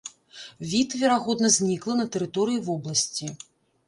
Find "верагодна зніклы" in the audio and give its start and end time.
1.01-1.97